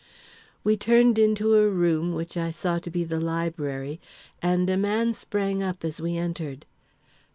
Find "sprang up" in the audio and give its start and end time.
5.13-5.85